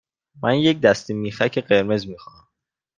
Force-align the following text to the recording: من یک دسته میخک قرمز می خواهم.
من 0.43 0.55
یک 0.55 0.79
دسته 0.81 1.13
میخک 1.13 1.57
قرمز 1.59 2.05
می 2.07 2.17
خواهم. 2.17 2.47